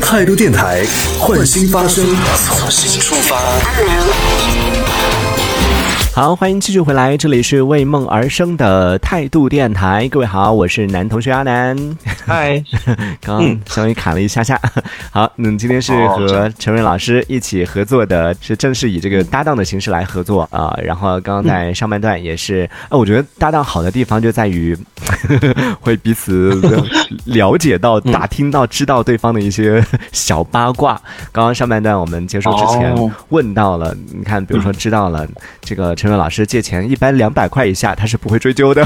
[0.00, 0.84] 态度电台，
[1.18, 4.79] 换新发声，从新出发。
[6.20, 10.06] 好，欢迎继续回来，这里是为梦而生的态度电台。
[10.10, 11.74] 各位好，我是男同学阿南。
[12.26, 12.62] 嗨，
[13.24, 14.60] 刚刚稍微卡了一下下。
[15.10, 20.78] 好，嗯，今天是和陈瑞老师一起合作的，是正式以这个搭档的形式来合作啊。
[20.84, 24.76] 然后刚刚在上半段也是，呃，我觉得搭档好的地方就在于
[25.80, 26.54] 会彼此
[27.24, 31.00] 了解到、打听到、知道对方的一些小八卦。
[31.32, 32.94] 刚刚上半段我们结束之前
[33.30, 35.26] 问到了，你看，比如说知道了
[35.62, 35.96] 这个。
[36.00, 38.84] 陈伟老师借钱一般两百块以下他是不会追究的，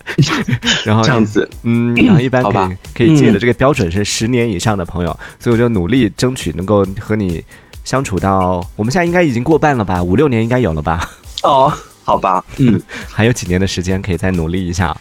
[0.84, 7.44] 然后这样子，嗯，然后一般可以可以借的这个标准是十年以上的朋友，所以我就努力争取能够和你
[7.84, 11.08] 相处到我们现在应该已经过半了吧，五六年应该有了吧？
[11.42, 11.72] 哦，
[12.04, 14.96] 好吧，嗯， 还有几年的时间可以再努力一下。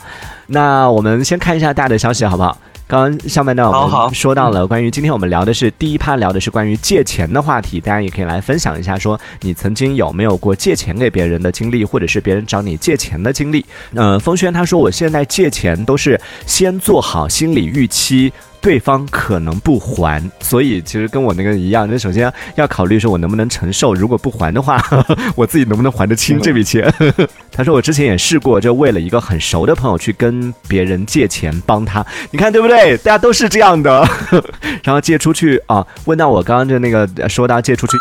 [0.47, 2.57] 那我们先看一下大的消息好不好？
[2.87, 13.65] 刚刚上半段我们说到了关于今天我们聊的是第一趴聊的是关于借钱的话题，大家也可以来分享一下，说你曾经有没有过借钱给别人的经历，或者是别人找你借钱的经历。
[13.95, 18.31] 呃，风轩他说我现在借钱都是先做好心理预期。
[18.65, 21.87] 对方可能不还，所以其实跟我那个一样。
[21.87, 23.93] 那首先要考虑说，我能不能承受？
[23.93, 24.83] 如果不还的话，
[25.37, 26.91] 我自己能不能还得清这笔钱？
[27.53, 32.97] 他说我之前也试过，就为了一个很熟的朋友去跟别人借钱帮他，你看对不对？
[32.97, 34.03] 大家都是这样的。
[34.83, 37.93] 然后借出去啊，问到我刚刚就那个说到借出去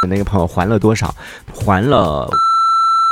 [0.00, 1.14] 的那个朋友还了多少？
[1.52, 2.26] 还了。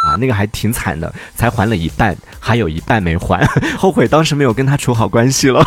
[0.04, 3.46] 啊，那个还挺惨的，才还了一半，还有一半没还，
[3.78, 5.64] 后悔当时没有跟他处好关系了。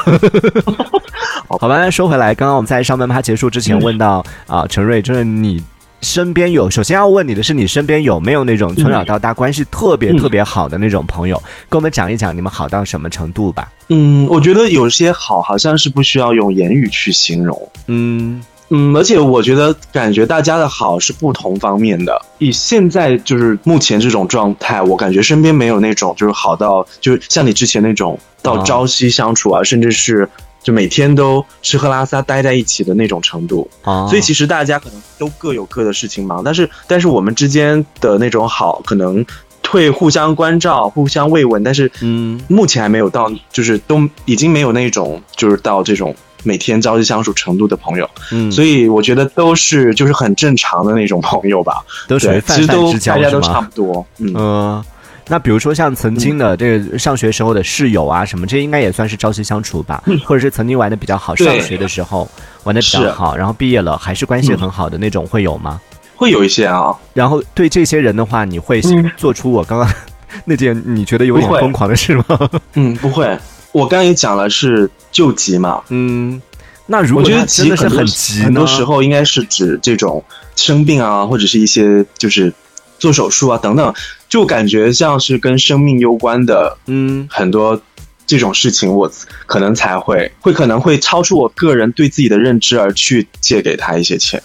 [1.59, 5.64] 好吧，说回来，刚刚我们在上半趴结束之前问到啊，陈瑞，就是你
[6.02, 11.42] 身边有，首先要问你的是，你身边有没有那种从小到大关系特别特别好的那种朋友？
[11.70, 13.72] 跟我们讲一讲你们好到什么程度吧。
[13.89, 17.70] 嗯，我觉得有些好，好像是不需要用言语去形容。
[17.88, 18.44] 嗯。
[18.70, 22.20] 嗯，而且我觉得，感觉大家的好是不同方面的。
[22.39, 30.27] 以现在就是目前这种状态，我感觉身边没有那种就是好到就是像你之前那种到朝夕相处啊，甚至是
[30.65, 34.08] 就每天都吃喝拉撒待在一起的那种程度啊。
[34.08, 39.23] 所以其实大家可能都各有各的事情忙，但是但是我们之间的那种好，可能
[39.70, 46.15] 会互相关照、互相慰问，但是嗯，目前还没有到，就是都已经没有那种就是到这种。
[46.48, 54.83] 每天朝夕相处程度的朋友，嗯，所以我觉得都是就是很正常的那种朋友吧，都属于泛泛之交大家都差不多，嗯。
[55.27, 62.30] 那比如说像曾经的这个上学时候的室友啊什么，这应该也算是朝夕相处吧，或者是曾经玩的比较好，上学的时候
[62.63, 65.81] 玩的比较好，然后毕业了还是关系很好的那种，会有吗？
[66.15, 66.95] 会有一些啊。
[67.14, 68.81] 然后对这些人的话，你会
[69.17, 69.91] 做出我刚刚
[70.45, 72.49] 那件你觉得有点疯狂的事吗？
[72.75, 73.25] 嗯，不会。
[73.71, 76.41] 我刚刚也讲了是救急嘛，嗯，
[76.85, 80.23] 那如果我觉得急是很急，很多时候应该是指这种
[80.55, 82.53] 生病啊，或者是一些就是
[83.00, 83.94] 做手术啊等等，
[84.30, 87.82] 就感觉像是跟生命攸关的，嗯，很多
[88.26, 89.11] 这种事情，我
[89.45, 94.42] 可能才会会可能会超出我个人对自己的认知而去借给他一些钱。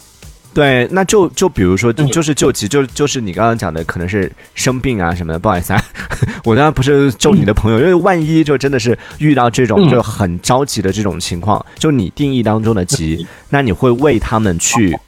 [0.53, 5.39] 对，那就就比如说，就是救急，就就是你刚刚讲的，可能是生病啊什么的。
[5.39, 5.81] 不好意思啊，
[6.43, 14.99] 我当然不是救你的朋友，因为万一就真的是遇到这种就很着急的这种情况，就你定义当中的急，那你会为他们去，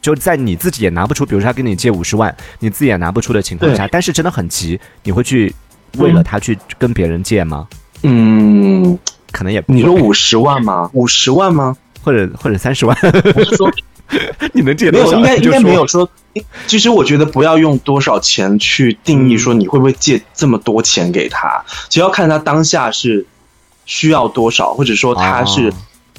[0.00, 5.54] 就在你自己也拿不出，比如说他跟你借五十万，你自己也拿不出的情况下，但是真的很急，你会去
[5.98, 7.68] 为了他去跟别人借吗？
[8.02, 8.98] 嗯，
[9.30, 10.90] 可能也你说五十万吗？
[10.94, 11.76] 五十万吗？
[12.02, 12.96] 或者或者三十万？
[14.52, 15.12] 你能借没有？
[15.12, 16.08] 应该应该没有说。
[16.66, 23.26] 其实我觉得不要用多少钱去定义说你会不会借这么多钱给他，只要看他当下是
[23.84, 25.72] 需要多少，或者说他是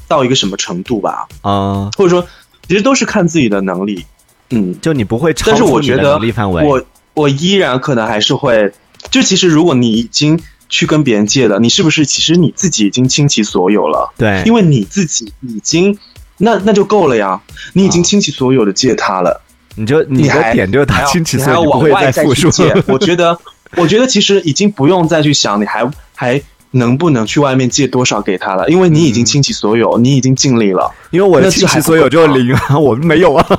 [0.07, 1.27] 到一个什么程度吧。
[1.41, 2.25] 啊，或者说
[2.71, 4.05] 其实都是看自己的能力。
[4.51, 6.65] 嗯，就你不会超出你的能力范围。
[6.65, 6.81] 我
[7.15, 8.71] 我依然可能还是会。
[9.09, 10.39] 就其实如果你已经
[10.69, 14.13] 去跟别人借了，你是不是其实你自己已经倾其所有了？
[14.15, 15.97] 对，因为你自己已经。
[16.37, 17.39] 那那就够了呀！
[17.73, 19.43] 你已经倾其所有的借他了，
[19.75, 22.73] 你就你还点就他倾其所有，往外再去借。
[22.87, 23.37] 我觉得，
[23.75, 26.41] 我觉得其实已经不用再去想你还还
[26.71, 30.91] 能不能去外面借多少给他了，因为你已经倾其所有，你已经尽力了。
[31.11, 33.45] 因为我的倾其所有就是零啊， 我没有啊。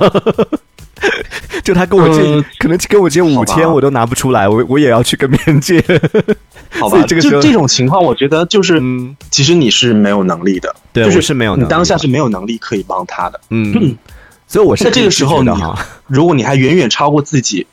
[1.63, 2.21] 就他跟我借，
[2.59, 5.83] 可能跟我借五千，我都拿不出来，我我也要去跟别人借。
[6.79, 8.81] 好吧，这个就这种情况，我觉得就是，
[9.29, 13.39] 其实你是没有能力的，对，就是没有，你当下是没有能力可以帮他的。
[13.49, 13.97] 嗯，
[14.47, 15.55] 所以我是在这个时候呢，
[16.07, 17.67] 如果你还远远超过自己，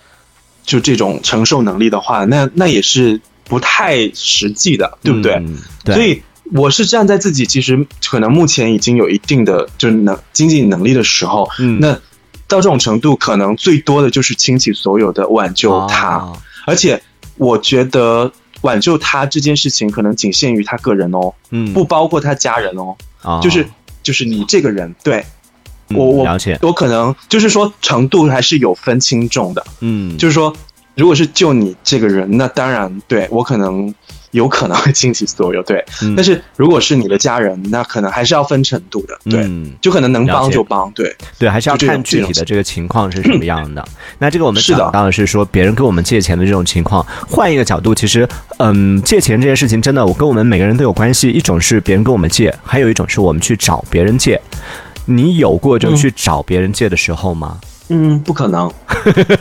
[0.65, 5.45] 就这种承受能力的话，那那也是不太实际的，对不对？
[5.85, 11.93] 所以我是站在自己其实可能目前已经有一定的就是能经济能力的时候，嗯，那
[12.47, 16.33] 到这种程度，可能最多的就是倾其所有的挽救他，
[16.65, 17.03] 而且
[17.37, 18.33] 我觉得
[18.63, 23.69] 挽救他这件事情可能仅限于他个人哦，嗯，不包括他家人哦，啊，就是
[24.03, 25.25] 就是你这个人，对。
[25.93, 30.55] 我我了解，我可能就是说程度还是有分轻重的，嗯，就是说
[31.01, 33.93] 如果是就你这个人，那当然对我可能。
[34.33, 35.85] 有可能会倾其所有，对。
[36.17, 39.45] 但是如果是你的家人，那可能还是要分程度的，对。
[39.81, 41.13] 就可能能帮就帮，对。
[41.37, 43.85] 对，还是要看具体的这个情况是什么样的。
[44.21, 47.05] 那这个我们讲到的是说，别人跟我们借钱的这种情况。
[47.29, 51.29] 换一个角度，其实，嗯，借钱这件事情真的，我跟我们每个人都有关系。
[51.29, 54.41] 一种是别人跟我们借，还有一种是我们去找别人借。
[55.07, 57.59] 你有过就去找别人借的时候吗？
[57.61, 57.70] 嗯，
[58.25, 58.73] 不可能，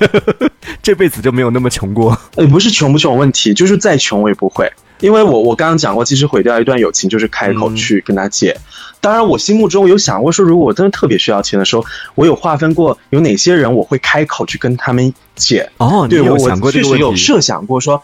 [0.82, 2.18] 这辈子就没有那么穷过。
[2.38, 8.58] 也不是穷不穷问题，就是再穷我也不会，因为我我刚刚讲过，其实毁掉一段友情就是开口去跟他借。
[9.02, 11.86] 当然，我心目中有想过说，如果我真的特别需要钱的时候，
[12.16, 15.70] 我有划分过有哪些人我会开口去跟他们借。
[15.78, 18.02] 哦，对我想过确实有设想过说，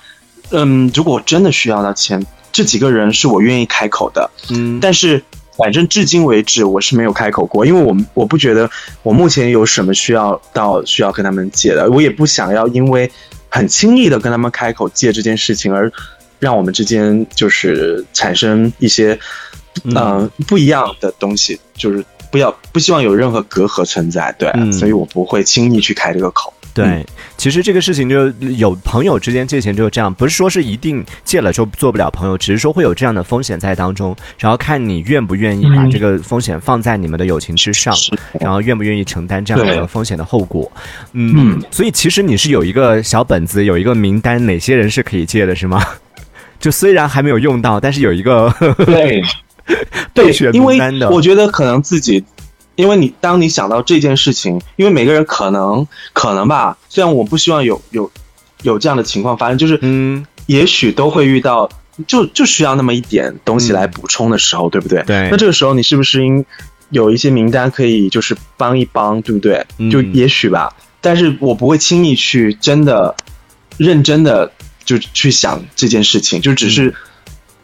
[0.51, 4.29] 嗯，如果我真的需要到钱，这几个人是我愿意开口的。
[4.51, 5.23] 嗯，但是。
[5.57, 8.69] 反正至今为止，我是没有开口过，因为我我不觉得
[9.03, 13.09] 我目前有什么需要到需要跟他们借的，我也不想要因为
[13.49, 15.91] 很轻易的跟他们开口借这件事情而
[16.39, 19.17] 让我们之间就是产生一些
[19.83, 20.29] 嗯。
[20.47, 26.53] 不一样的东西，就是不要不希望有任何隔阂存在，对，所以我不会轻易去开这个口。
[26.75, 27.05] 对，
[27.37, 28.27] 其实这个事情就
[28.57, 37.95] 有朋友之间借钱就是这样，不是说是一定借了就做不了朋友，只是说会有这样的风险在当中，然后看你愿不愿意把这个风险放在你们的友情之上，
[38.41, 40.69] 然后愿不愿意承担这样的风险的后果。
[41.13, 45.81] 嗯，所以其实你是有一个小本子，有一个名单，哪些人是可以借的，是吗？
[46.59, 48.53] 就虽然还没有用到，但是有一个
[48.85, 49.21] 对
[50.13, 52.21] 对选名单的，我觉得可能自己。
[52.75, 58.11] 因为你当你想到这件事情，因为每个人可能可能吧，虽然我不希望有有
[58.63, 61.69] 有这样的情况发生，就是嗯，也许都会遇到，
[62.05, 65.01] 就就需要那么一点东西来补充的时候，对不对？
[65.03, 65.29] 对。
[65.31, 66.43] 那这个时候你是不是应
[66.89, 69.65] 有一些名单可以就是帮一帮，对不对？
[69.89, 73.15] 就也许吧，但是我不会轻易去真的
[73.77, 74.51] 认真的
[74.83, 76.93] 就去想这件事情，就只是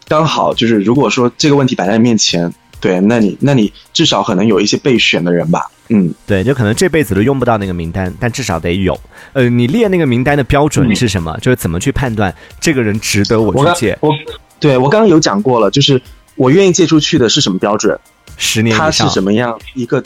[0.08, 2.54] 刚好就是如果说这个问题摆在面前。
[2.82, 9.00] 对，那你那你至少可能有一些备选的人吧，嗯，对，就可能这辈子都用不到那个名单，但至少得有。
[9.32, 11.38] 呃，你列那个名单的标准是什么？
[11.42, 13.98] 就是怎么去判断这个人值得我去借？
[14.02, 14.12] 我，
[14.60, 16.02] 对我刚刚有讲过了，就是
[16.36, 17.98] 我愿意借出去的是什么标准？
[18.36, 20.04] 十年他是什么样一个？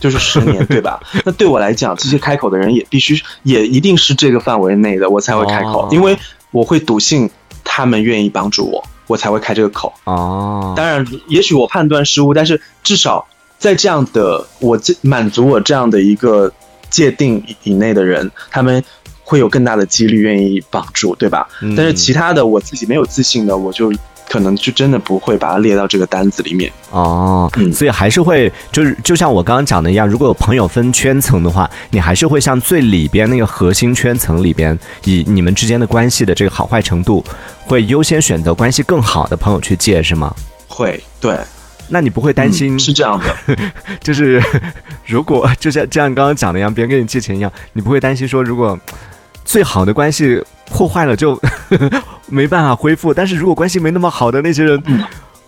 [0.00, 1.00] 就是十年，对吧？
[1.26, 6.16] 那对我来讲，这些开口的人也必须也一定是这个范围内的，我才会开口，因为
[6.52, 7.28] 我会笃信
[7.64, 8.84] 他们愿意帮助我。
[9.08, 10.74] 我才会开这个口哦。
[10.76, 13.26] 当然，也许我判断失误，但是至少
[13.58, 16.52] 在这样的我这满足我这样的一个
[16.88, 18.80] 界定以内的人，他们
[19.24, 21.48] 会有更大的几率愿意帮助，对吧？
[21.76, 23.92] 但是其他的我自己没有自信的，我就。
[24.28, 37.24] 可能就真的不会把它列到这个单子里面哦，嗯所以还是会就是就像我刚刚讲的一样，如果有朋友分圈层的话，你还是会像最里边那个核心圈层里边，以你们之间的关系的这个好坏程度，
[37.66, 40.34] 会优先选择关系更好的朋友去借，是吗？
[40.68, 41.36] 会，对。
[41.88, 43.56] 那你不会担心是这样的，
[44.02, 44.42] 就是
[45.06, 48.78] 如果就像就像刚刚讲的一样，别人跟你借钱一样，你不会担心说如果
[49.44, 50.42] 最好的关系。
[50.70, 51.40] 破坏了就
[52.26, 54.82] 没办法恢复，但是如果关系没那么好的那些人，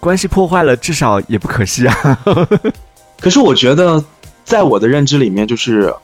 [0.01, 2.19] 关系破坏了至少也不可惜啊。
[3.21, 4.03] 可是我觉得，
[4.45, 5.95] 在我的认知里面，就是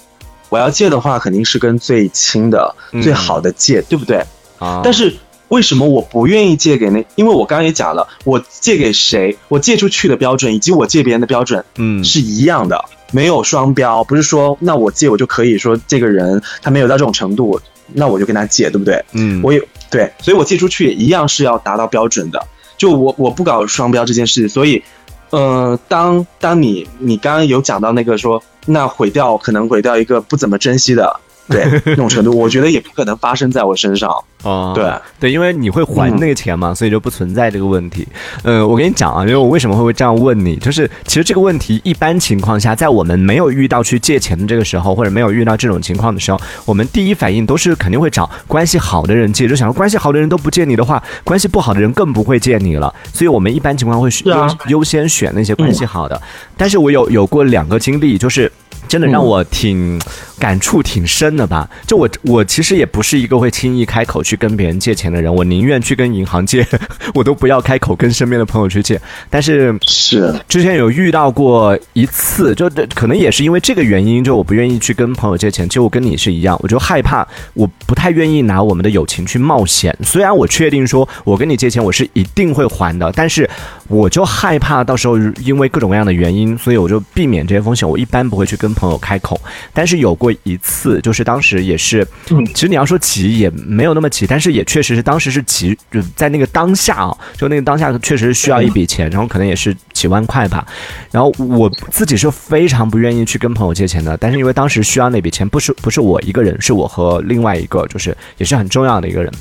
[0.51, 4.23] 我要借的话，肯定是跟最亲的、最好的借，对不对？
[4.59, 4.83] 啊。
[4.85, 5.17] 但是
[5.49, 7.03] 为什么我不愿意借给那？
[7.15, 14.05] 因为我刚刚也讲了，我借给谁，我借出去的标准以及我借别人的标准，嗯，是一样的，没有双标。
[14.05, 17.59] 不是说那我借我就可以说这个人他没有到这种程度。
[17.93, 19.05] 那我就跟他借，对不对？
[19.13, 22.47] 嗯，我也对，所以我借出去也一样是要达到标准的。
[22.77, 24.83] 就我我不搞双标这件事，所以，
[25.31, 31.21] 呃，当当你你刚刚有讲到那个说，那毁掉可能毁掉一个不怎么珍惜的。
[31.51, 34.11] 对，那种程度，我觉得也不可能发生在我身上。
[34.43, 38.07] 哦，对对，因为你会还那个钱嘛，所以就不存在这个问题。
[38.45, 52.95] 呃，我跟你讲啊，因为我为什么会这样问你，就是其实这个问题一般情况下，在我们没有遇到去借钱的这个时候，或者没有遇到这种情况的时候，我们第一反应都是肯定会找关系好的人借，就想说关系好的人都不借你的话，关系不好的人更不会借你了。
[53.13, 56.21] 所以我们一般情况会优优先选那些关系好的。
[56.57, 58.53] 但是我有有过两个经历，就是。
[58.87, 60.01] 真的让我挺
[60.39, 61.69] 感触挺深的吧？
[61.87, 66.67] 就我我其实也不是一个会轻易开口去跟别人借钱的人，我宁愿去跟银行借，
[67.15, 69.01] 我都不要开口跟身边的朋友去借。
[69.29, 75.69] 但是是之前有遇到过一次，就可能也是因为这个原因，就我不愿意去跟朋友借钱。
[75.69, 79.97] 其实我跟你是一样，我就害怕，我不太愿意拿我们的友情去冒险。
[80.05, 83.49] 虽然我确定说我跟你借钱我是一定会还的，但是
[83.89, 87.89] 我就害怕到时候因为各种各样的原因，所以我就避免这些风险。
[87.89, 88.76] 我一般不会去跟。
[88.77, 89.41] 朋友开口，
[89.73, 92.07] 但是有过一次，就是当时也是，
[92.55, 100.65] 其实你要说急也没有那么急，但是也确实是当时是急，就在那个当下啊，就那个当下确实需要一笔钱，然后可能也是几万块吧，
[101.11, 109.33] 然后我自己是非常不愿意去跟朋友借钱的，但是因为当时需要那笔钱，不是不是我一个人，是我和另外一个就是也是很重要的一个人。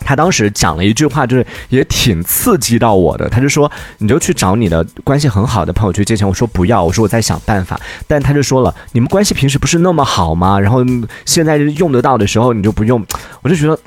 [0.00, 3.28] 他当时讲了一句话，就是也挺刺激到我的。
[3.28, 10.60] 他就说：“你就去找你的关系很好的朋友去借钱。”我说：“不要。”我说：“我在想办法。”但他就说了：“你们关系平时不是那么好吗？
[10.60, 10.84] 然后
[11.24, 13.04] 现在用得到的时候你就不用。
[13.42, 13.78] ”我就觉得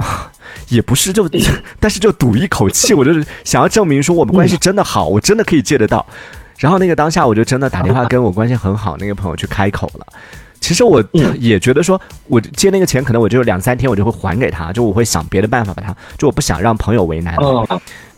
[0.67, 1.29] 也不是，就
[1.79, 6.05] 但是就赌一口气，我就是想要证明说我们关系真的好，我真的可以借得到。
[6.57, 10.05] 然后那个当下，我就真的打电话跟我关系很好那个朋友去开口了。
[10.59, 11.03] 其实我
[11.39, 17.35] 也觉得说，我借那个钱，可能我就两三天我就会还给他，就我会想别的办法把他，就我不想让朋友为难，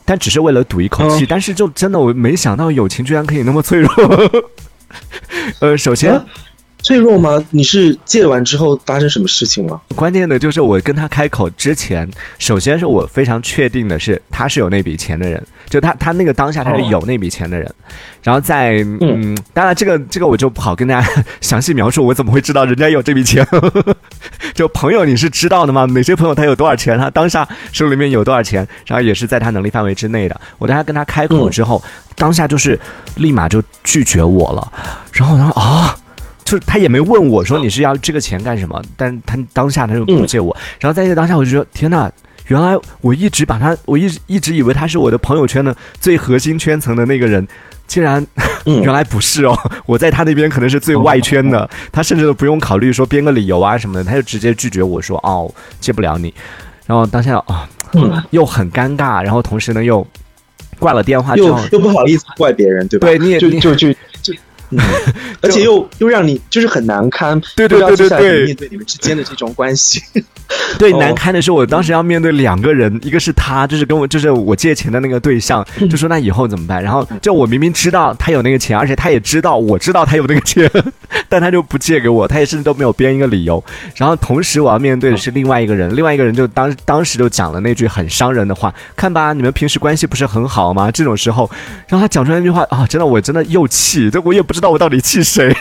[0.03, 1.25] 但只是为了赌一口气。
[1.25, 3.89] 但是就真的我没想到友情居然可以那么脆弱。
[5.59, 6.21] 呃，首先。
[6.91, 7.41] 脆弱吗？
[7.51, 9.81] 你是借完之后发生什么事情了？
[9.95, 12.05] 关键的就是我跟他开口之前，
[12.37, 17.73] 首先是我非常确定的是他是有那笔钱的人，就他他那个当下他是有那笔钱的人，
[18.21, 23.47] 然后在嗯，当然这个这个我就不好跟大家详细描述，我怎么会知道人家有这笔钱？
[24.53, 25.85] 就朋友你是知道的吗？
[25.85, 26.97] 哪些朋友他有多少钱？
[26.97, 28.67] 他当下手里面有多少钱？
[28.85, 30.41] 然后也是在他能力范围之内的。
[30.57, 31.81] 我当他跟他开口之后，
[32.17, 32.77] 当下就是
[33.15, 34.73] 立马就拒绝我了，
[35.13, 35.95] 然后然后啊。
[36.51, 42.11] 就是他也没问我说你是要这个钱干什么，但他当下他就不借我，然后在这个当下我就说天哪，
[42.47, 47.47] 原来我一直把他，我一直一直以为他是我的朋友圈的最核心圈层的那个人，
[47.87, 48.25] 竟然
[48.67, 56.33] 原来不是哦，我在他那边可能是最外圈的，他甚至都不用考虑说编个理由啊什么的，他就直接拒绝我说哦借不了你，
[56.85, 57.65] 然后当下啊
[58.31, 60.05] 又很尴尬，然后同时呢又
[60.79, 63.07] 挂了电话，又又不好意思怪别人对吧？
[63.07, 63.87] 对，你也就就就
[64.77, 64.83] 就。
[65.41, 69.99] 而且又又让你就是很难堪，对对对对对，面对你们之间的这种关系，
[70.79, 76.81] 对难堪的是，我当时要面对两个人，一个是他，就是跟我就是我借钱的那个对象，就说那以后怎么办？
[76.81, 80.69] 然后就我明明知道他有那个钱，而且他也知道我知道他有那个钱，
[81.29, 83.63] 但他就不借给我，他也甚至都没有编一个理由。
[83.95, 90.89] 然后同时我要面对的是另外一个人，另外一个人就当当时就讲了那句很伤人的话，看吧，你们平时关系不是很好吗？
[90.91, 91.49] 这种时候，
[91.87, 95.55] 然后他讲出来那句话啊，真的我真的又气，这我也不知道我到底气谁。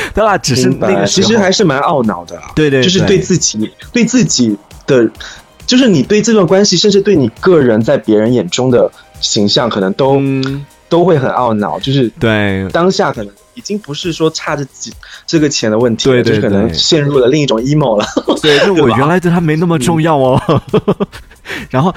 [0.14, 0.36] 对吧？
[0.38, 2.40] 只是那个，其实还是蛮懊恼的。
[2.54, 5.08] 对对，就是对自己，对自己的，
[5.66, 8.90] 就是你对这段关系，甚至对你个人在别人眼中的
[9.20, 10.20] 形象，可能都
[10.88, 11.78] 都会很懊恼。
[11.80, 14.92] 就是对当下，可能已经不是说差这几
[15.26, 18.06] 这个钱的问题，对对，可能陷入了另一种 emo 了。
[18.40, 20.62] 对，就我 原来对他没那么重要哦。
[21.70, 21.94] 然后，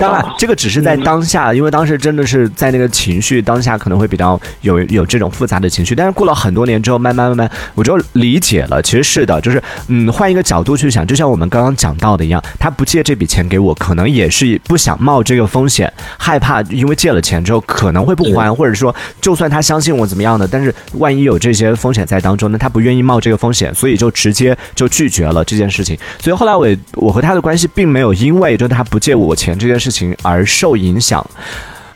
[0.00, 5.94] 当然，这个只是在当下，因为当时真的是在那个情绪当下，可能会比较有有这种复杂的情绪。
[5.94, 8.80] 但是过了很多年之后，慢慢慢慢，我就理解了。
[8.82, 25.98] 其实是的，就是嗯，换一个角度去想，就像我们刚刚讲到的一样，他不借这笔钱给我，可能也是不想冒这个风险，害怕因为借了钱之后可能会不还，或者说就算他相信我怎么样的，但是万一有这些风险在当中，那他不愿意冒这个风险，所以就直接就拒绝了这件事情。
[26.20, 28.84] 所以后来我我和他的关系并没有因为就他。
[28.92, 31.26] 不借我钱这件事情而受影响，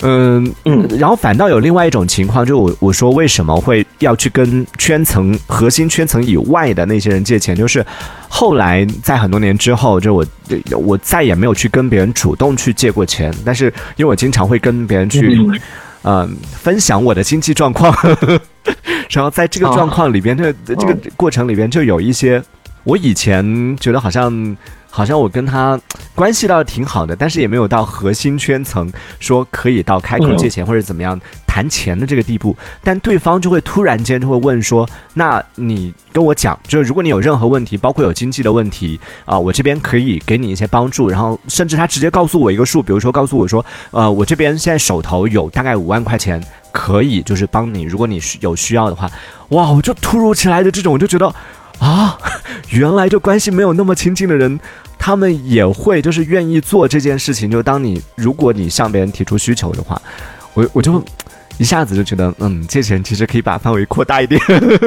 [0.00, 7.84] 嗯嗯，然后反倒有另外一种情况，就我我说为什么会要去跟圈层核心圈层以外的那些人借钱，就是
[8.30, 10.26] 后来在很多年之后，就我
[10.70, 15.38] 我再也没有去跟别人主动去借过钱，但是因为我经常会跟别人去
[16.04, 16.34] 嗯。
[16.50, 17.94] 分享我的经济状况，
[19.12, 22.42] 然后在这个状况里边，这这个过程里边就有一些
[22.84, 24.56] 我以前觉得好像。
[24.96, 25.78] 好像我跟他
[26.14, 32.56] 关系倒挺好的，但是也没有到核心圈层，说可以到开口借钱或者怎么样谈钱的这个地步。
[32.82, 41.10] 但对方就会突然间就会问说：“那你跟我讲，就是如果你有任何问题，包括有经济的问题啊，我这边可以给你一些帮助。
[41.10, 49.10] 然后甚至他直接告诉我一个数，比如说告诉我说，呃，我这边现在手头有大概五万块钱，可以就是帮你，如果你需有需要的话，
[49.50, 51.26] 哇，我就突如其来的这种，我就觉得
[51.80, 52.16] 啊，
[52.70, 54.58] 原来这关系没有那么亲近的人。
[54.98, 60.00] 他们也会就是愿意做这件事情，就当你如果你向别人提出需求的话，
[60.54, 61.02] 我我就
[61.58, 64.40] 一下子就觉得，嗯，借钱其实可以把范围扩大一点。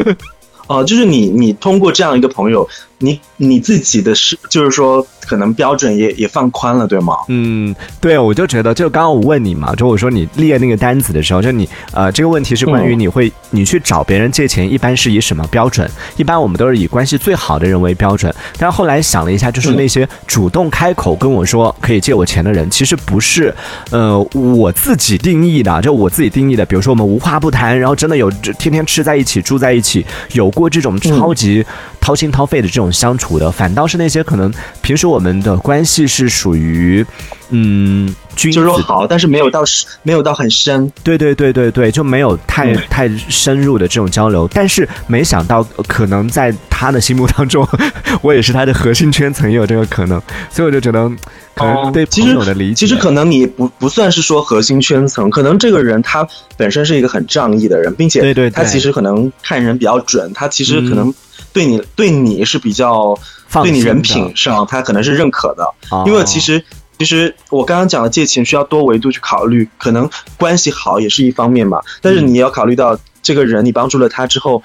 [0.68, 2.68] 哦，就是你，你通过这样一个朋友，
[3.00, 7.15] 你你自己的是，就是说，可能标准也也放宽了，对吗？
[7.29, 15.89] 嗯，对，我就觉得，就刚刚我问你嘛，就我说你列那个单子的时候，就你呃，这个问题是关于你会你去找别人借钱，一般是以什么标准？
[16.18, 18.34] 一般我们都是以关系最好的人为标准。
[18.58, 23.56] 但是后来想了一下，就是那些主动开口跟我说可以借我钱的人，其实不是
[23.91, 26.65] 呃我自己定义的，就我自己定义的。
[26.65, 30.50] 比如说我们无话不谈，然后真的有天天吃在一起，住在一起，有。
[30.50, 31.63] 过这种超级
[32.01, 37.05] 掏心掏肺的这种相处的，反倒是那些可能平时我们的关系是属于，
[37.50, 38.13] 嗯。
[38.36, 39.65] 就是说好，但是没有到
[40.01, 44.50] 没有到很深，对对对对对，就没有太太深入的这种交流。
[44.53, 47.67] 但是没想到，可能在他的心目当中，
[48.24, 50.22] 我也是他的核心圈层，也有这个可能。
[50.50, 51.12] 所以我就觉得，
[51.53, 61.13] 可能对朋友的理解，其实可能你不不算是说核心圈层，可能这个人他本身是一个很仗义的人，并且对对，他其实可能看人比较准，他其实可能
[61.53, 63.18] 对你对你是比较
[63.63, 65.65] 对你人品上，他可能是认可的，
[66.06, 66.63] 因为其实。
[67.00, 71.79] 其实我刚刚讲的借钱需要多维度去考虑，可能关系好也是一方面嘛。
[72.01, 74.62] 但是你要考虑到这个人，你帮助了他之后，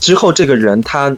[0.00, 1.16] 之后这个人他，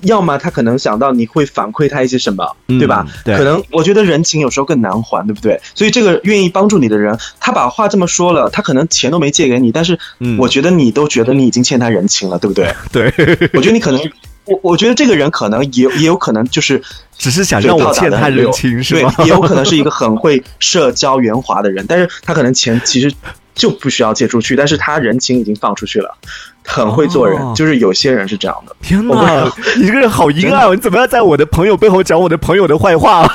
[0.00, 3.06] 要么他可能想到你会反馈他一些什么，对吧？
[3.24, 5.60] 可能我觉得人情有时候更难还，对不对？
[5.76, 9.96] 所以这个愿意帮助你的人，他把话这么说了，他可能钱都没借给你，但是
[10.40, 12.74] 我觉得你都觉得你已经欠他人情了，对不对？
[12.90, 13.06] 对，
[13.52, 14.00] 我觉得你可能。
[14.50, 16.82] 我我觉得这个人可能也也有可能就是
[17.16, 19.14] 只是想让我欠他人情，是吧？
[19.16, 23.12] 对，也有可能是一个很会社交圆滑的人，但是他可能钱其实
[23.54, 26.12] 就不需要借出去，但是他人情已经放出去了，
[26.64, 28.74] 很会做人，就是有些人是这样的。
[28.82, 30.68] 天哪，你这个人好阴暗！
[30.72, 33.28] 你怎么要在我的朋友背后讲我的朋友的坏话？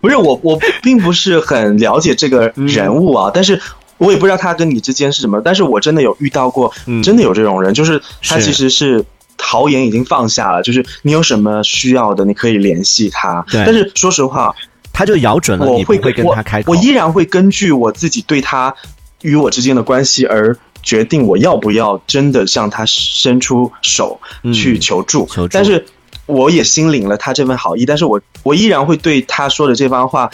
[0.00, 3.60] 不是我，我并不是很了解这个人物啊，但是
[3.98, 6.72] 我也不知道他跟你之间是什么，但是我真的有遇到过，
[7.04, 9.04] 真的有这种人，就是他其实是。
[9.44, 13.44] 豪言已经放下了，就是你有什么需要的，你可以联系他。
[13.52, 14.54] 但是说实话，
[14.92, 16.72] 他就咬准了，我会跟他开口。
[16.72, 18.74] 我依然会根据我自己对他
[19.20, 24.20] 与我之间的关系而决定我要不要真的向他伸出手
[24.54, 25.28] 去求助。
[25.50, 25.84] 但是
[26.26, 30.30] 我也心领了他这份好意，但是我我依然会对他说的这番话，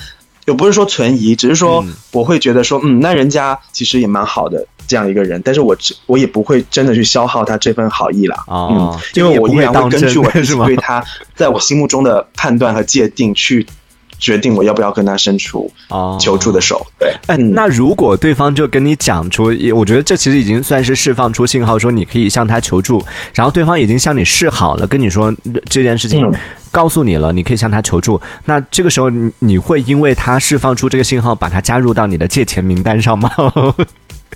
[0.46, 4.66] 也不是说存疑，只是说我会觉得说，嗯，那人家其实也蛮好的。
[4.90, 5.76] 这样一个人，但是我
[6.06, 11.00] 我也不会真的去消耗他这份好意了，嗯，因为我依然会根据我对他
[11.36, 13.64] 在我心目中的判断和界定去
[14.18, 15.70] 决定我要不要跟他伸出
[16.18, 16.84] 求助的手。
[16.98, 23.00] 对，哎，那如果对方就跟你讲出，我觉得这其实已经算是释放出信号，说你可以向他求助，
[23.32, 25.32] 然后对方已经向你示好了，跟你说
[25.66, 26.28] 这件事情
[26.72, 28.20] 告诉你了，你可以向他求助。
[28.44, 33.30] 那这个时候你你会因为他释放出这个信号，把他加入到你的借钱名单上吗？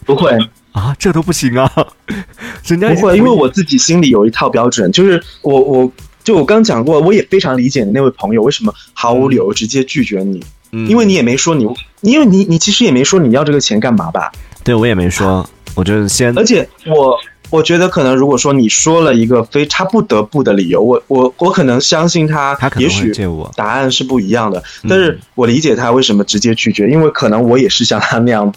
[0.04, 0.30] 不会。
[0.72, 1.70] 啊，这都不行啊！
[2.66, 5.92] 人家不会，因为我自己心里有一套标准，就是我我
[6.24, 10.44] 就我刚讲过，我也非常理解你那位朋友为什么毫无理由直接拒绝你，
[10.88, 11.64] 因为你也没说你，
[12.00, 14.32] 因为你你其实也没说你要这个钱干嘛吧？
[14.64, 17.16] 对我也没说，我就先，而且我
[17.50, 23.12] 我觉得可能如果说你说了一个非他不得不的理由，我我我可能相信他，他也许
[23.54, 28.52] 答案是不一样的，但是我理解他为什么直接拒绝，因为可能我也是像他那样。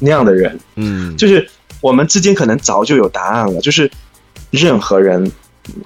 [0.00, 1.48] 那样的人，嗯，就是
[1.80, 3.90] 我们之间可能早就有答案了，就是
[4.50, 5.30] 任何人，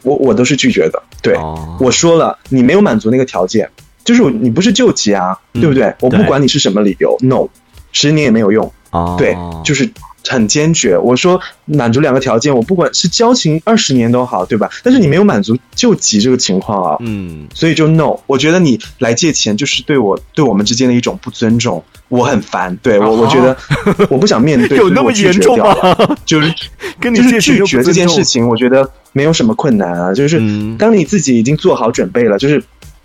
[0.02, 1.02] 我我都是拒绝的。
[1.22, 1.36] 对，
[1.80, 3.70] 我说了，你没有满足那个条件，
[4.04, 5.94] 就是你不是救急啊，对不对？
[6.00, 7.48] 我不管你是什么理由，no，
[7.92, 8.72] 十年也没有用。
[9.16, 9.90] 对，就是。
[10.28, 14.70] 很坚决，我说满足两个条件，我不管是交情二十年都好，对吧？
[14.82, 18.16] 但是你没有满足救急这个情况啊，嗯，所以就 no。
[18.26, 22.76] 我觉得你来借钱就是对我对我们之间的一种不尊重，我很烦。
[22.82, 23.56] 对我，我觉得
[24.08, 25.74] 我不想面对，有那么严重吗？
[26.24, 26.52] 就是
[27.00, 30.12] 跟你就是拒绝这件事情，我觉得没有什么困难啊。
[30.12, 30.40] 就是
[30.78, 32.62] 当你自己已经做好准备了，就是。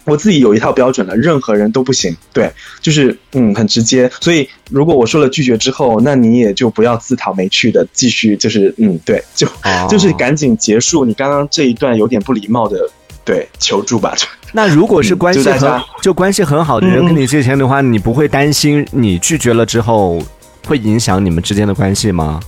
[0.08, 2.16] 我自己有一套标准了，任何人都不行。
[2.32, 2.50] 对，
[2.82, 4.10] 就是嗯，很直接。
[4.22, 9.46] 所以如果我说了拒绝之后，那你也就不要自讨没趣的继续，就是嗯，对，就
[9.90, 12.90] 就是赶紧结束你刚刚这一段有点不礼貌的
[13.26, 14.16] 对求助吧。
[14.54, 20.18] 那如果是关系很就关系很好的人跟你借钱的话，你不会担心你拒绝了之后
[20.66, 22.40] 会影响你们之间的关系吗？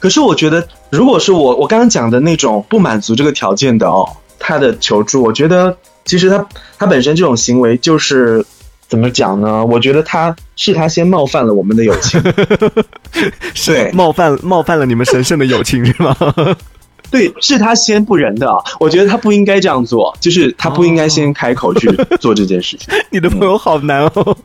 [0.00, 4.08] 可是我觉得，如果是我我刚刚讲的那种不满足这个条件的哦，
[4.40, 5.76] 他的求助，我觉得。
[6.06, 6.46] 其实他
[6.78, 8.42] 他本身这种行为就是
[8.88, 9.64] 怎么讲呢？
[9.66, 12.22] 我觉得他是他先冒犯了我们的友情，
[13.52, 16.16] 是，冒犯冒犯了你们神圣的友情是吗？
[17.10, 18.50] 对，是他先不仁的。
[18.80, 21.88] 我觉得他不应该这样做，就是他不应该先开口去
[22.20, 22.88] 做这件事情。
[23.10, 24.36] 你的朋友好难哦，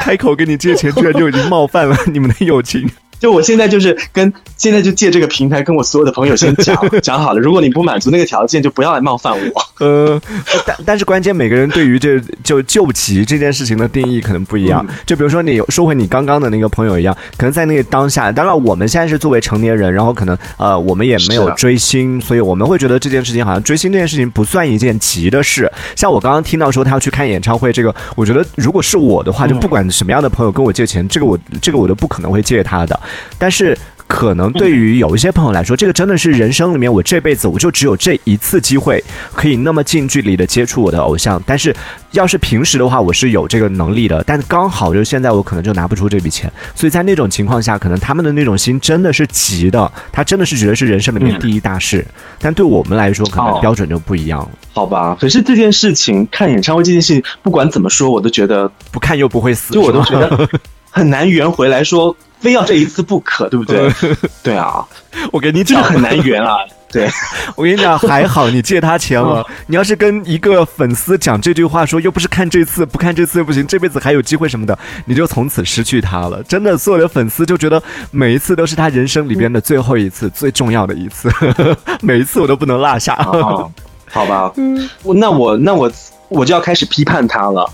[0.00, 2.88] 开口跟你借钱，居然就已经冒犯了你们的友情。
[3.20, 9.66] 就我现在就是跟现在就借这个平台跟我所有的朋友先讲讲好了，如果你不满足那个条件，就不要来冒犯我。
[9.84, 10.20] 呃，
[10.66, 14.84] 但但是关键每个人对于这就救急这件事情的定义可能不一样。
[15.04, 25.70] 就比如说你说回你刚刚的那个朋友一样，可能在那个当下，当然我们现在是作为成年人，然后可能呃我们也没有追星，所以我们会觉得这件事情好像追星这件事情不算一件急的事。
[25.94, 32.98] 像我刚刚听到说他要去看演唱会，这个我觉得如果是我的话，就不管什么样的朋友跟我借钱，这个我这个我都不可能会借他的。
[33.38, 33.76] 但是，
[34.08, 41.42] 可能对于有一些朋友来说，这个真的是人生里面我这辈子我就只有这一次机会，可以那么近距离的接触我的偶像。
[41.44, 41.74] 但是，
[42.12, 44.22] 要是平时的话，我是有这个能力的。
[44.24, 46.50] 但刚好就是现在，我可能就拿不出这笔钱。
[46.72, 52.06] 所以在那种情况下，可能他们的那种心真的是急的，他真的是觉得是人生里面第一大事。
[52.38, 54.50] 但对我们来说，可能标准就不一样了。
[54.72, 60.48] 好吧，可是这件事情，看演唱会这件事情，不管怎么说，我都觉得 不看又不会死，就我都觉得
[60.92, 62.16] 很难圆回来说。
[62.46, 63.90] 非要这一次不可，对不对？
[64.40, 64.86] 对啊，
[65.32, 66.58] 我给你讲很难圆啊。
[66.92, 67.10] 对，
[67.56, 69.44] 我跟你讲，还好你借他钱了。
[69.66, 76.40] 你要是跟一个粉丝讲这句话，说又不是看这次，不看这次又不行，这辈子还有机会什么的，你就从此失去他了。
[76.44, 77.82] 真的，所有的粉丝就觉得
[78.12, 81.28] 每一次都是他人生里边的最后一次，最重要的一次，
[82.00, 83.16] 每一次我都不能落下。
[83.16, 85.90] 好吧，嗯那我那我
[86.28, 87.68] 我就要开始批判他了。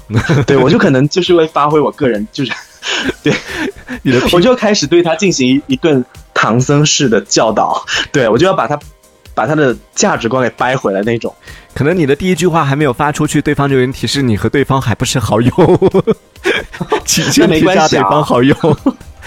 [0.46, 2.52] 对我就可能就是会发挥我个人就是。
[3.22, 3.32] 对，
[4.02, 8.78] 你的我就开始对他进行一一顿唐僧式的教导，对我就要把他
[9.34, 11.34] 把他的价值观给掰回来那种。
[11.74, 15.50] 可能你的第一句话还没有发出去，对方就已经提示你和对方还不是好友，
[17.06, 18.54] 请先添加对方好友。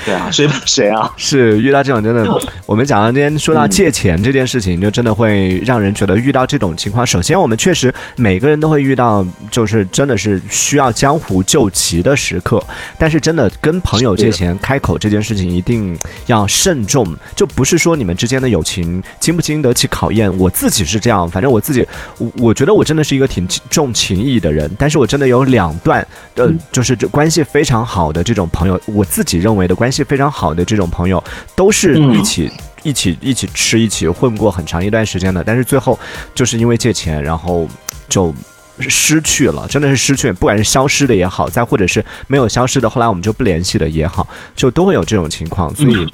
[0.04, 1.10] 对啊， 谁怕谁啊？
[1.16, 2.26] 是遇到这种真的，
[2.66, 7.06] 我们讲到今天说到借钱这件事情，就真的会让人觉得遇到这种情况。
[7.06, 12.62] 首先，我们确实每个人都会遇到，就是真的是需要江湖救急的时刻。
[12.98, 20.36] 但是，真的跟朋友借钱开口这件事情一定要慎重，就不是说你们之间的友情经不经得起考验。
[20.38, 24.70] 我自己是这样，反正我自己，我我觉得我真的是一个挺重情义的人。
[24.78, 26.06] 但是我真的有两段，
[26.36, 29.85] 呃，就是这关系非常好的这种朋友，我自己认为的关。
[29.86, 31.24] 关系非常好的这种朋友，
[31.56, 35.98] 都是一起一起一起吃、一起混过很长一段时间的，但是最后
[36.34, 37.70] 就是因为借钱，然后
[38.10, 38.34] 就
[38.80, 46.12] 失去了，真的是失去，不管是消失的也好，再或者是没有消失的，后来我们就不联系的也好，就都会有这种情况，所以。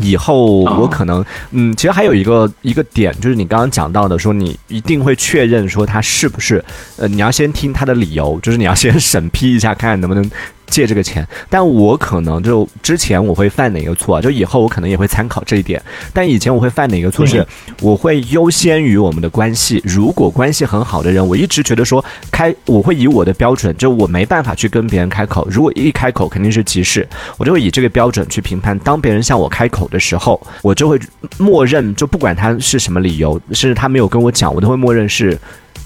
[0.00, 6.64] 以后我可能，嗯，其实还有一个一个点，就是你刚刚讲到的，说你一定会确认说他是不是，
[6.98, 10.30] 呃，你要先听他的理由，就是你要先审批一下，看看能不能。
[10.68, 15.82] 借这个钱，但我可能就之前我会犯哪个错，啊就以后我可能也会参考这一点。
[16.12, 17.46] 但以前我会犯哪个错是，
[17.80, 19.80] 我会优先于我们的关系。
[19.84, 25.46] 如果关系很好的人，我一直觉得说开，我会以我的标准，就我没办法去跟别人开口。
[25.50, 28.78] 如果一开口肯定是急事，我就会以这个标准去评判。
[28.80, 30.98] 当别人向我开口的时候，我就会
[31.38, 35.38] 默认，就不管他是什么理由，甚至他没有跟我讲，我都会默认是。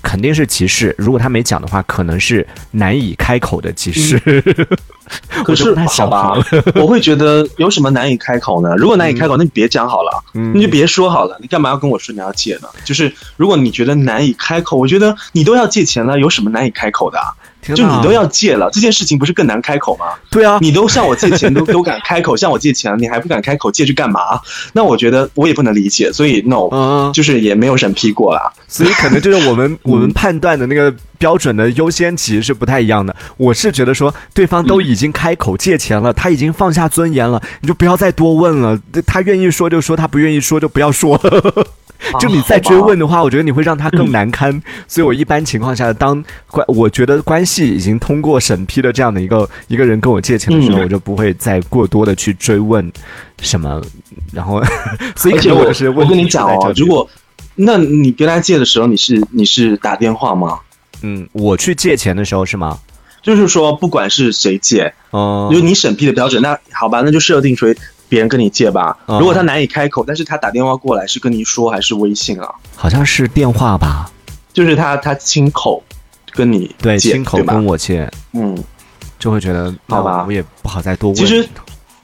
[0.03, 0.95] 肯定是歧视。
[0.99, 4.19] 如果他没讲的话，可能是难以开口的歧视。
[5.45, 6.35] 可是好吧，
[6.75, 8.75] 我会觉得有什么难以开口呢？
[8.77, 11.37] 如果难以开口，那你别讲好了，你就别说好了。
[11.41, 12.69] 你干嘛要跟我说你要借呢？
[12.85, 17.19] 就是如果你觉得难以开口，我觉得你都要借钱了，有什么难以开口的？
[17.62, 20.07] 就你都要借了，这件事情不是更难开口吗？
[20.31, 24.40] 对啊，你都向我借钱，都都敢开口向我借钱，你还不敢开口借去干嘛？
[24.72, 28.53] 那我觉得我也不能理解，所以 no，就是也没有审批过啦。
[28.66, 33.14] 所以可能就是我们我们判断的那个标准的优先级是不太一样的。
[33.37, 38.79] 我是觉得说，对方都已经开口借钱了，他已经放下尊严了，你就不要再多问了。
[39.07, 41.20] 他愿意说就说，他不愿意说就不要说。
[42.20, 44.62] 就你再追问的话，我觉得你会让他更难堪。
[44.88, 52.90] 所以我一般情况下，当关我觉得关系已经通过审批的这样的一个一个人跟我借钱的时候，我就不会再过多的去追问
[53.40, 53.81] 什么。
[54.33, 54.62] 然后，
[55.16, 57.09] 所以我就是我跟你讲哦，如果
[57.55, 60.59] 那你跟他借的时候，你是你是打电话吗？
[61.03, 62.79] 嗯，我去借钱的时候是吗？
[63.22, 67.77] 就是说，不管是谁借，哦，因为你审批的标准，那好吧，那就设定为。
[68.12, 72.46] 别人跟你借吧，如果他难以开口，但是他打电话过来是跟你说还是微信啊？
[72.77, 74.12] 好像是电话吧，
[74.53, 75.83] 就是他他亲口
[76.33, 78.55] 跟你对亲口跟我借，嗯，
[79.18, 81.16] 就会觉得好吧，我也不好再多问。
[81.16, 81.48] 其实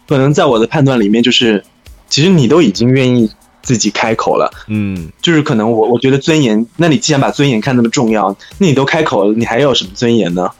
[0.09, 1.63] 可能在我的判断里面，就是
[2.09, 10.51] 其实你都已经愿意自己开口了，嗯，就是可能我我觉得尊严，那你既然把尊严看那么重要，那你都开口了，你还有什么尊严呢？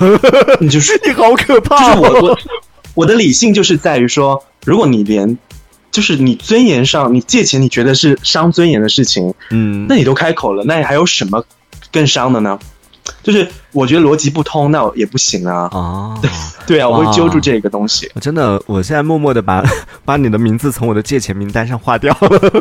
[0.60, 2.38] 你就是你好可怕，就是我我
[2.98, 4.42] 我的理性就是在于说。
[4.66, 5.38] 如果你连，
[5.92, 11.42] 就是你尊严上，你借钱你觉得是伤尊严的事情，嗯，那你都开口了，那你还有什么
[11.92, 12.58] 更伤的呢？
[13.22, 15.68] 就是我觉得逻辑不通，那也不行啊。
[15.72, 16.20] 啊，
[16.66, 18.10] 对啊，我会揪住这个东西。
[18.14, 19.64] 我真的，我现在默默的把
[20.04, 22.52] 把你的名字从我的借钱名单上划掉了。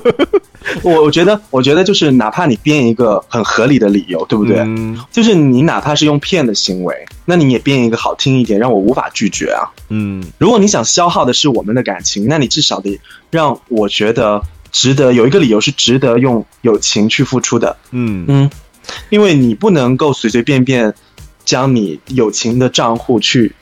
[0.84, 4.60] 我我觉得，我觉得就是哪怕你编一个很合理的理由，对不对？
[4.60, 4.97] 嗯。
[5.12, 9.69] 就是你哪怕是用骗的行为，那你也编一个好听一点，让我无法拒绝啊。
[9.89, 10.23] 嗯。
[10.38, 12.99] 如果你想消耗的是我们的感情，那你至少得
[13.32, 17.77] 让我觉得值得，有一个理由是值得用友情去付出的。
[17.91, 18.49] 嗯嗯。
[19.10, 20.93] 因为你不能够随随便便
[21.43, 23.53] 将你友情的账户去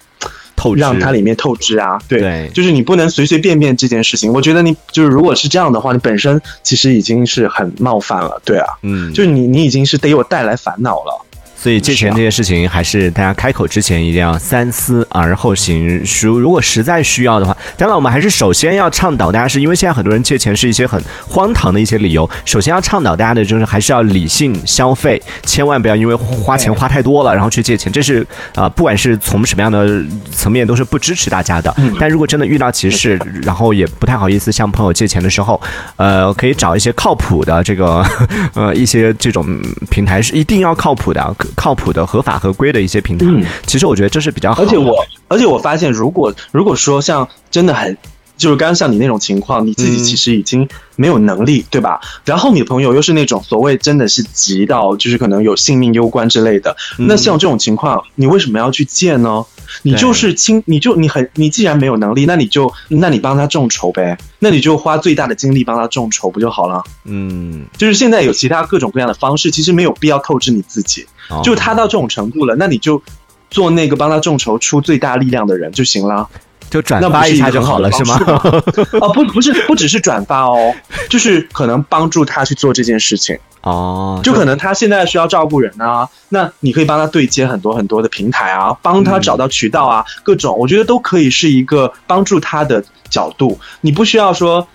[0.66, 4.32] 透让它里面透支啊，对，就是你不能随随便便这件事情。
[4.32, 11.25] 我觉得你就是如果是这样的话，你本身其实已经是很冒犯了，对啊，嗯，就是你你已经是得给我带来烦恼了。
[11.66, 16.00] 所以借钱这件事情，还是大家开口之前一定要三思而后行。
[16.22, 22.30] 如如果实在需要的话，当然我们还是首先要倡导大家，是因为现在很多人借钱是一些很荒唐的一些理由。
[22.46, 27.92] 首先要倡导大家的就是还是要理性消费，千万不要因为花钱花太多了然后去借钱。
[27.92, 28.24] 这是
[28.54, 29.90] 啊，不管是从什么样的
[30.32, 31.76] 层面都是不支持大家的。
[32.00, 35.60] 但如果真的遇到歧视，然后也不太好意思向朋友借钱的时候，
[35.96, 38.06] 呃，可以找一些靠谱的这个
[38.54, 39.44] 呃一些这种
[39.90, 41.36] 平台是一定要靠谱的。
[41.56, 43.26] 靠谱的、合法合规的一些平台，
[43.66, 44.62] 其实我觉得这是比较好。
[44.62, 44.94] 而且我，
[45.28, 47.98] 而且我发现，如果如果说像真的很，
[48.38, 52.02] 就是刚刚像你那种情况，你自己其实已经没有能力，对吧？
[52.26, 59.46] 然后你的朋友又是那种所谓真的是急到，就是可能有性命攸关之类的，那像这种情况，你为什么要去借呢？
[59.82, 66.84] 你就是亲，你就你很，你既然没有能力，那你就，那你帮他众筹呗，那你就花最大的精力帮他众筹不就好了？
[67.06, 71.06] 嗯，就是现在有其他各种各样的方式，其实没有必要透支你自己。
[71.44, 73.02] 就他到这种程度了，那你就
[73.50, 76.30] 做那个帮他众筹出最大力量的人就行了，
[76.76, 78.20] 就转发一下就好了，是吗？
[79.00, 80.76] 哦，不，不是，不只是转发哦，
[81.10, 84.20] 就是可能帮助他去做这件事情哦。
[84.22, 93.58] 就可能他现在需要照顾人啊，那你可以帮他对接很多很多的平台啊，帮他找到渠道啊，各种，我觉得都可以是一个帮助他的角度。
[93.80, 94.68] 你不需要说。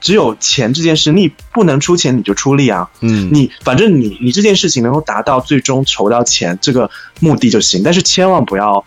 [0.00, 2.88] 只有钱这件事，你不能出钱你就出力啊。
[3.02, 6.90] 嗯，你反正你你这件事情能够达到最终筹到钱这个
[7.20, 8.82] 目的就行，但是千万不要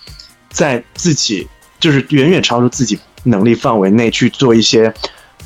[0.49, 1.47] 在自己
[1.79, 4.93] 就是远远超出自己能力范围内去做一些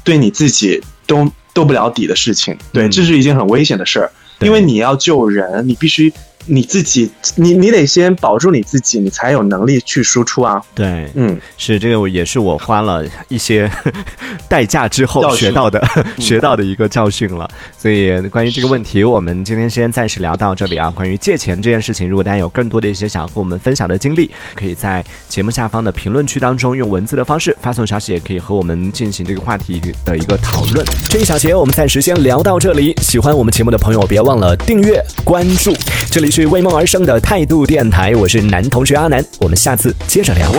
[0.03, 2.57] 对你自己都斗不了底的事情。
[2.71, 6.11] 对，这是一件很危险的事儿，因为你要救人，你必须。
[6.53, 10.61] 你自己，你你得先保住你自己，你才有能力去输出啊。
[10.75, 13.71] 对，嗯，是这个，也是我花了一些
[14.49, 15.81] 代价之后学到的，
[16.19, 17.49] 学到的一个教训了。
[17.77, 20.91] 所以关于这个问题，我们今天先暂时聊到这里啊。
[20.91, 30.85] 关于借钱这件事情，如果大家有更多的一些想和我们分享的经历，可以在节目下方的评论区当中用文字的方式发送消息，也可以和我们进行这个话题的一个讨论。
[31.09, 32.93] 这一小节我们暂时先聊到这里。
[33.01, 35.73] 喜欢我们节目的朋友，别忘了订阅关注。
[36.11, 36.29] 这里。
[36.31, 40.51] 是为梦而生的态度电台，我是男同学阿南，我们下次接着聊。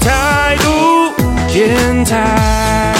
[0.00, 1.12] 态度
[1.52, 2.99] 电台。